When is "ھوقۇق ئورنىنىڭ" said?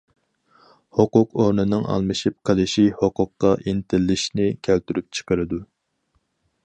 0.99-1.85